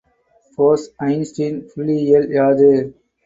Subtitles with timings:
[0.57, 2.71] Bose Einstein புள்ளியியல் யாது?